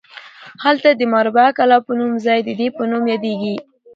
هلته 0.63 0.89
د 0.93 1.01
مربعة 1.13 1.49
کلاب 1.57 1.81
په 1.87 1.93
نوم 1.99 2.11
ځای 2.25 2.39
د 2.47 2.49
ده 2.59 2.67
په 2.77 2.83
نوم 2.91 3.03
یادیږي. 3.13 3.55